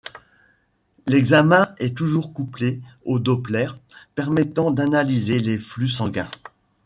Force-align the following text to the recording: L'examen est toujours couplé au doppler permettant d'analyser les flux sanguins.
L'examen 1.05 1.75
est 1.77 1.95
toujours 1.95 2.33
couplé 2.33 2.81
au 3.05 3.19
doppler 3.19 3.67
permettant 4.15 4.71
d'analyser 4.71 5.37
les 5.39 5.59
flux 5.59 5.87
sanguins. 5.89 6.31